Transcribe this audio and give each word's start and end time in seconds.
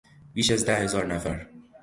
بیش 0.33 0.51
از 0.51 0.65
ده 0.65 0.75
هزار 0.75 1.05
نفر 1.05 1.47